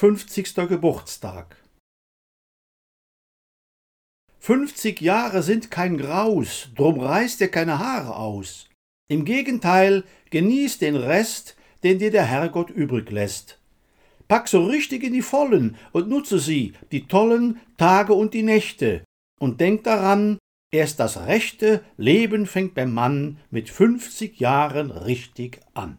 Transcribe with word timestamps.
50. 0.00 0.54
Geburtstag. 0.68 1.56
50 4.38 5.00
Jahre 5.00 5.42
sind 5.42 5.72
kein 5.72 5.98
Graus, 5.98 6.68
drum 6.76 7.00
reißt 7.00 7.40
dir 7.40 7.48
keine 7.48 7.80
Haare 7.80 8.14
aus. 8.14 8.68
Im 9.10 9.24
Gegenteil, 9.24 10.04
genieß 10.30 10.78
den 10.78 10.94
Rest, 10.94 11.56
den 11.82 11.98
dir 11.98 12.12
der 12.12 12.26
Herrgott 12.26 12.70
übrig 12.70 13.10
lässt. 13.10 13.58
Pack 14.28 14.46
so 14.46 14.66
richtig 14.66 15.02
in 15.02 15.14
die 15.14 15.20
Vollen 15.20 15.76
und 15.90 16.08
nutze 16.08 16.38
sie, 16.38 16.74
die 16.92 17.08
tollen 17.08 17.58
Tage 17.76 18.12
und 18.12 18.34
die 18.34 18.44
Nächte, 18.44 19.02
und 19.40 19.60
denk 19.60 19.82
daran, 19.82 20.38
erst 20.72 21.00
das 21.00 21.26
rechte 21.26 21.82
Leben 21.96 22.46
fängt 22.46 22.74
beim 22.74 22.92
Mann 22.92 23.38
mit 23.50 23.68
50 23.68 24.38
Jahren 24.38 24.92
richtig 24.92 25.58
an. 25.74 25.98